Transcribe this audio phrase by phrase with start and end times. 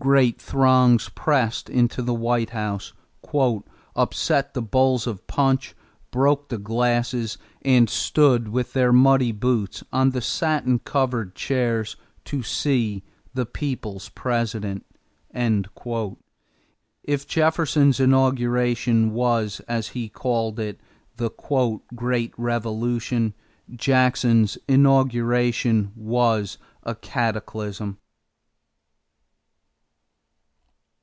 [0.00, 2.92] Great throngs pressed into the White House,
[3.94, 5.74] "upset the bowls of punch,
[6.10, 12.42] broke the glasses, and stood with their muddy boots on the satin covered chairs to
[12.42, 13.02] see
[13.32, 14.84] the people's President."
[17.02, 20.80] If Jefferson's inauguration was, as he called it,
[21.16, 21.30] the
[21.96, 23.32] "great revolution,"
[23.74, 27.96] Jackson's inauguration was a cataclysm.